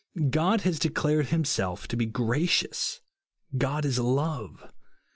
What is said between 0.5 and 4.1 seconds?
has declared himself to be gracious" God is